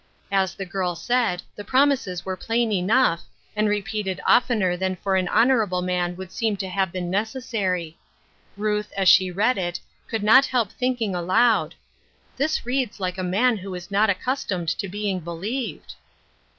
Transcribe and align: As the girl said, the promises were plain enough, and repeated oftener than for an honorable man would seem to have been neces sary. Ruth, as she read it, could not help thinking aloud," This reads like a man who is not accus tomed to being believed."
As 0.31 0.55
the 0.55 0.65
girl 0.65 0.95
said, 0.95 1.43
the 1.55 1.63
promises 1.63 2.25
were 2.25 2.35
plain 2.35 2.71
enough, 2.71 3.21
and 3.55 3.69
repeated 3.69 4.19
oftener 4.25 4.75
than 4.75 4.95
for 4.95 5.15
an 5.15 5.27
honorable 5.27 5.83
man 5.83 6.15
would 6.15 6.31
seem 6.31 6.57
to 6.57 6.67
have 6.67 6.91
been 6.91 7.11
neces 7.11 7.43
sary. 7.43 7.95
Ruth, 8.57 8.91
as 8.97 9.07
she 9.07 9.29
read 9.29 9.59
it, 9.59 9.79
could 10.09 10.23
not 10.23 10.47
help 10.47 10.71
thinking 10.71 11.13
aloud," 11.13 11.75
This 12.37 12.65
reads 12.65 12.99
like 12.99 13.19
a 13.19 13.23
man 13.23 13.57
who 13.57 13.75
is 13.75 13.91
not 13.91 14.09
accus 14.09 14.47
tomed 14.49 14.69
to 14.75 14.89
being 14.89 15.19
believed." 15.19 15.93